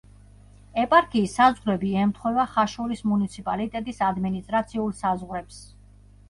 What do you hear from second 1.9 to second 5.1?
ემთხვევა ხაშურის მუნიციპალიტეტის ადმინისტრაციულ